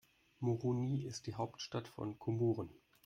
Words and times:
Moroni 0.39 1.03
ist 1.05 1.27
die 1.27 1.35
Hauptstadt 1.35 1.87
von 1.87 2.17
Komoren. 2.17 2.71